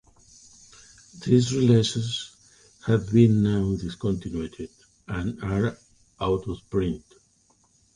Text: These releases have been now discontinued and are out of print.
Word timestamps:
These 1.27 1.53
releases 1.55 2.35
have 2.87 3.13
been 3.13 3.43
now 3.43 3.75
discontinued 3.75 4.71
and 5.07 5.39
are 5.43 5.77
out 6.19 6.47
of 6.49 6.59
print. 6.71 7.05